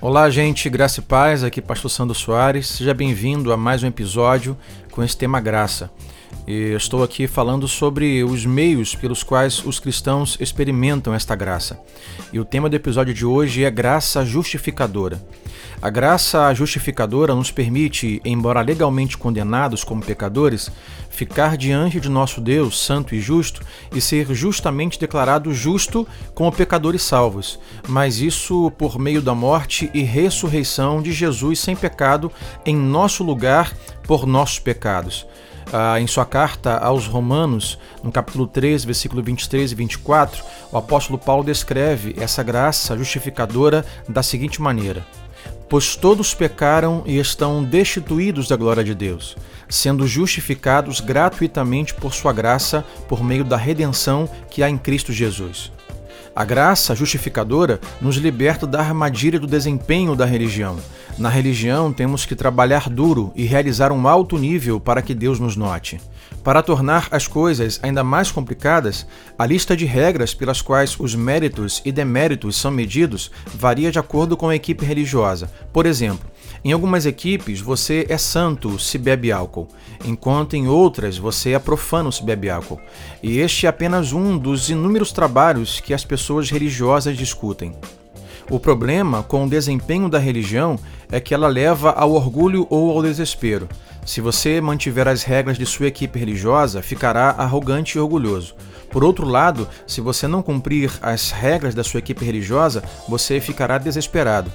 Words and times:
Olá, 0.00 0.30
gente, 0.30 0.70
graça 0.70 1.00
e 1.00 1.02
paz, 1.02 1.42
aqui 1.42 1.60
Pastor 1.60 1.90
Sandro 1.90 2.14
Soares. 2.14 2.68
Seja 2.68 2.94
bem-vindo 2.94 3.52
a 3.52 3.56
mais 3.56 3.82
um 3.82 3.88
episódio 3.88 4.56
com 4.92 5.02
esse 5.02 5.16
tema 5.16 5.40
graça. 5.40 5.90
E 6.46 6.74
estou 6.74 7.02
aqui 7.02 7.26
falando 7.26 7.66
sobre 7.66 8.22
os 8.22 8.46
meios 8.46 8.94
pelos 8.94 9.24
quais 9.24 9.64
os 9.64 9.80
cristãos 9.80 10.36
experimentam 10.38 11.12
esta 11.12 11.34
graça. 11.34 11.80
E 12.32 12.38
o 12.38 12.44
tema 12.44 12.68
do 12.68 12.76
episódio 12.76 13.12
de 13.14 13.26
hoje 13.26 13.64
é 13.64 13.70
graça 13.70 14.24
justificadora. 14.24 15.20
A 15.82 15.90
graça 15.90 16.52
justificadora 16.54 17.34
nos 17.34 17.50
permite, 17.50 18.20
embora 18.24 18.60
legalmente 18.60 19.18
condenados 19.18 19.84
como 19.84 20.04
pecadores, 20.04 20.70
ficar 21.10 21.56
diante 21.56 22.00
de 22.00 22.08
nosso 22.08 22.40
Deus, 22.40 22.80
santo 22.80 23.14
e 23.14 23.20
justo, 23.20 23.60
e 23.94 24.00
ser 24.00 24.34
justamente 24.34 24.98
declarado 24.98 25.52
justo 25.52 26.06
como 26.34 26.50
pecadores 26.50 27.02
salvos, 27.02 27.58
mas 27.88 28.18
isso 28.20 28.70
por 28.78 28.98
meio 28.98 29.22
da 29.22 29.34
morte 29.34 29.90
e 29.94 30.02
ressurreição 30.02 31.00
de 31.02 31.12
Jesus 31.12 31.60
sem 31.60 31.76
pecado 31.76 32.32
em 32.64 32.74
nosso 32.74 33.22
lugar 33.22 33.72
por 34.06 34.26
nossos 34.26 34.58
pecados. 34.58 35.26
Ah, 35.72 36.00
em 36.00 36.06
sua 36.06 36.26
carta 36.26 36.76
aos 36.78 37.06
Romanos, 37.06 37.78
no 38.02 38.12
capítulo 38.12 38.46
3, 38.46 38.84
versículo 38.84 39.22
23 39.22 39.72
e 39.72 39.74
24, 39.74 40.44
o 40.70 40.76
apóstolo 40.76 41.18
Paulo 41.18 41.42
descreve 41.42 42.14
essa 42.18 42.42
graça 42.42 42.96
justificadora 42.96 43.84
da 44.08 44.22
seguinte 44.22 44.60
maneira: 44.60 45.04
Pois 45.74 45.96
todos 45.96 46.32
pecaram 46.32 47.02
e 47.04 47.18
estão 47.18 47.64
destituídos 47.64 48.46
da 48.46 48.54
glória 48.54 48.84
de 48.84 48.94
Deus, 48.94 49.36
sendo 49.68 50.06
justificados 50.06 51.00
gratuitamente 51.00 51.92
por 51.92 52.14
sua 52.14 52.32
graça, 52.32 52.84
por 53.08 53.24
meio 53.24 53.42
da 53.42 53.56
redenção 53.56 54.30
que 54.48 54.62
há 54.62 54.70
em 54.70 54.78
Cristo 54.78 55.12
Jesus. 55.12 55.72
A 56.36 56.44
graça 56.44 56.96
justificadora 56.96 57.80
nos 58.00 58.16
liberta 58.16 58.66
da 58.66 58.80
armadilha 58.80 59.38
do 59.38 59.46
desempenho 59.46 60.16
da 60.16 60.24
religião. 60.24 60.76
Na 61.16 61.28
religião, 61.28 61.92
temos 61.92 62.26
que 62.26 62.34
trabalhar 62.34 62.90
duro 62.90 63.30
e 63.36 63.44
realizar 63.44 63.92
um 63.92 64.08
alto 64.08 64.36
nível 64.36 64.80
para 64.80 65.00
que 65.00 65.14
Deus 65.14 65.38
nos 65.38 65.54
note. 65.54 66.00
Para 66.42 66.60
tornar 66.60 67.06
as 67.12 67.28
coisas 67.28 67.78
ainda 67.84 68.02
mais 68.02 68.32
complicadas, 68.32 69.06
a 69.38 69.46
lista 69.46 69.76
de 69.76 69.84
regras 69.84 70.34
pelas 70.34 70.60
quais 70.60 70.98
os 70.98 71.14
méritos 71.14 71.80
e 71.84 71.92
deméritos 71.92 72.56
são 72.56 72.70
medidos 72.72 73.30
varia 73.54 73.92
de 73.92 74.00
acordo 74.00 74.36
com 74.36 74.48
a 74.48 74.56
equipe 74.56 74.84
religiosa. 74.84 75.48
Por 75.72 75.86
exemplo, 75.86 76.28
em 76.64 76.72
algumas 76.72 77.04
equipes 77.06 77.60
você 77.60 78.06
é 78.08 78.16
santo 78.16 78.78
se 78.78 78.96
bebe 78.96 79.30
álcool, 79.30 79.68
enquanto 80.04 80.54
em 80.54 80.66
outras 80.66 81.18
você 81.18 81.52
é 81.52 81.58
profano 81.58 82.10
se 82.10 82.24
bebe 82.24 82.48
álcool. 82.48 82.80
E 83.22 83.38
este 83.38 83.66
é 83.66 83.68
apenas 83.68 84.12
um 84.12 84.38
dos 84.38 84.70
inúmeros 84.70 85.12
trabalhos 85.12 85.80
que 85.80 85.92
as 85.92 86.04
pessoas 86.04 86.50
religiosas 86.50 87.16
discutem. 87.16 87.74
O 88.50 88.60
problema 88.60 89.22
com 89.22 89.44
o 89.44 89.48
desempenho 89.48 90.08
da 90.08 90.18
religião 90.18 90.78
é 91.10 91.18
que 91.18 91.32
ela 91.32 91.48
leva 91.48 91.90
ao 91.92 92.12
orgulho 92.12 92.66
ou 92.68 92.90
ao 92.90 93.02
desespero. 93.02 93.68
Se 94.04 94.20
você 94.20 94.60
mantiver 94.60 95.08
as 95.08 95.22
regras 95.22 95.56
de 95.56 95.64
sua 95.64 95.86
equipe 95.86 96.18
religiosa, 96.18 96.82
ficará 96.82 97.30
arrogante 97.30 97.96
e 97.96 98.00
orgulhoso. 98.00 98.54
Por 98.90 99.02
outro 99.02 99.26
lado, 99.26 99.66
se 99.86 100.00
você 100.00 100.28
não 100.28 100.42
cumprir 100.42 100.92
as 101.00 101.30
regras 101.30 101.74
da 101.74 101.82
sua 101.82 101.98
equipe 101.98 102.24
religiosa, 102.24 102.84
você 103.08 103.40
ficará 103.40 103.78
desesperado. 103.78 104.52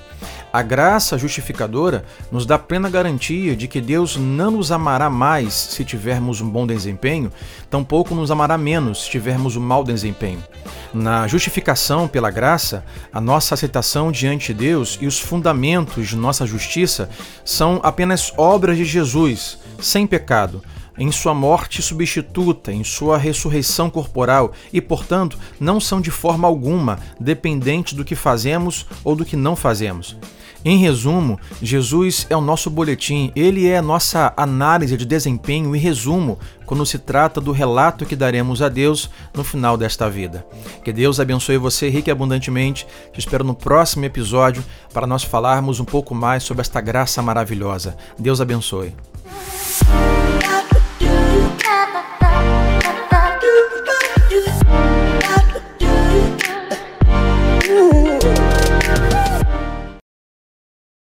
A 0.52 0.64
graça 0.64 1.16
justificadora 1.16 2.04
nos 2.32 2.44
dá 2.44 2.58
plena 2.58 2.90
garantia 2.90 3.56
de 3.56 3.68
que 3.68 3.80
Deus 3.80 4.18
não 4.18 4.50
nos 4.50 4.72
amará 4.72 5.08
mais 5.08 5.54
se 5.54 5.86
tivermos 5.86 6.42
um 6.42 6.50
bom 6.50 6.66
desempenho, 6.66 7.32
tampouco 7.70 8.16
nos 8.16 8.32
amará 8.32 8.58
menos 8.58 9.04
se 9.04 9.12
tivermos 9.12 9.56
um 9.56 9.62
mau 9.62 9.84
desempenho. 9.84 10.44
Na 10.92 11.28
justificação 11.28 12.08
pela 12.08 12.32
graça, 12.32 12.84
a 13.14 13.22
nossa 13.22 13.54
aceitação 13.54 14.12
diante 14.12 14.48
de 14.48 14.60
Deus 14.60 14.98
e 15.00 15.06
os 15.06 15.20
fundamentos 15.20 16.08
de 16.08 16.16
nossa 16.16 16.48
justiça 16.48 17.12
são 17.46 17.80
apenas 17.84 18.34
obras 18.36 18.76
de 18.76 18.86
Jesus, 18.86 19.60
sem 19.80 20.08
pecado, 20.08 20.64
em 21.00 21.12
sua 21.12 21.34
morte 21.34 21.82
substituta, 21.82 22.72
em 22.72 22.84
sua 22.84 23.18
ressurreição 23.18 23.90
corporal 23.90 24.52
e, 24.72 24.82
portanto, 24.82 25.40
não 25.60 25.80
são 25.80 26.02
de 26.02 26.12
forma 26.12 26.48
alguma 26.48 27.00
dependentes 27.20 27.94
do 27.94 28.06
que 28.06 28.16
fazemos 28.16 28.86
ou 29.04 29.16
do 29.16 29.26
que 29.26 29.36
não 29.36 29.56
fazemos. 29.56 30.18
Em 30.64 30.78
resumo, 30.78 31.40
Jesus 31.62 32.28
é 32.30 32.36
o 32.36 32.42
nosso 32.42 32.70
boletim, 32.70 33.32
ele 33.34 33.66
é 33.66 33.78
a 33.78 33.82
nossa 33.82 34.34
análise 34.36 34.98
de 34.98 35.06
desempenho 35.06 35.74
e 35.74 35.80
resumo 35.80 36.38
quando 36.66 36.86
se 36.86 37.00
trata 37.00 37.40
do 37.40 37.54
relato 37.54 38.06
que 38.06 38.16
daremos 38.16 38.62
a 38.62 38.68
Deus 38.68 39.10
no 39.34 39.44
final 39.44 39.78
desta 39.78 40.10
vida. 40.10 40.46
Que 40.84 40.92
Deus 40.92 41.18
abençoe 41.18 41.58
você 41.58 41.88
rique 41.90 42.10
e 42.10 42.12
abundantemente. 42.12 42.86
Te 43.14 43.20
espero 43.20 43.46
no 43.46 43.56
próximo 43.56 44.04
episódio 44.04 44.64
para 44.94 45.08
nós 45.08 45.24
falarmos 45.24 45.80
um 45.80 45.86
pouco 45.86 46.14
mais 46.14 46.44
sobre 46.44 46.62
esta 46.62 46.82
graça 46.82 47.22
maravilhosa. 47.22 47.96
Deus 48.20 48.42
abençoe. 48.42 48.94